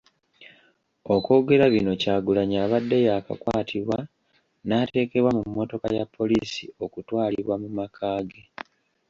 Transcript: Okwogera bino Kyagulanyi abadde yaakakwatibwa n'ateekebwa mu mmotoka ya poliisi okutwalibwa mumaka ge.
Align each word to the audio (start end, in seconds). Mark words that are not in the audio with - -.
Okwogera 1.15 1.65
bino 1.73 1.91
Kyagulanyi 2.01 2.55
abadde 2.65 2.97
yaakakwatibwa 3.07 3.97
n'ateekebwa 4.67 5.31
mu 5.37 5.43
mmotoka 5.49 5.87
ya 5.97 6.05
poliisi 6.15 6.63
okutwalibwa 6.85 7.55
mumaka 7.61 8.07
ge. 8.29 8.43